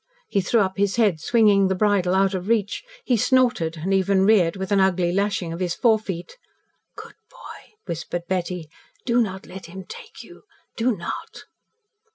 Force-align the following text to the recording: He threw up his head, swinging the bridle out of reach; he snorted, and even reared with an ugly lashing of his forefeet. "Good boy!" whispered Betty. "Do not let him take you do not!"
He 0.29 0.41
threw 0.41 0.61
up 0.61 0.77
his 0.79 0.95
head, 0.95 1.19
swinging 1.19 1.67
the 1.67 1.75
bridle 1.75 2.15
out 2.15 2.33
of 2.33 2.47
reach; 2.47 2.83
he 3.05 3.15
snorted, 3.15 3.77
and 3.77 3.93
even 3.93 4.25
reared 4.25 4.55
with 4.55 4.71
an 4.71 4.79
ugly 4.79 5.11
lashing 5.11 5.53
of 5.53 5.59
his 5.59 5.75
forefeet. 5.75 6.37
"Good 6.95 7.13
boy!" 7.29 7.73
whispered 7.85 8.23
Betty. 8.27 8.67
"Do 9.05 9.21
not 9.21 9.45
let 9.45 9.67
him 9.67 9.85
take 9.87 10.23
you 10.23 10.41
do 10.75 10.97
not!" 10.97 11.43